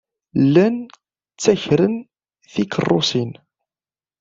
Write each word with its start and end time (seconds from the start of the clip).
Llan 0.43 0.75
ttakren 1.31 1.95
tikeṛṛusin. 2.53 3.31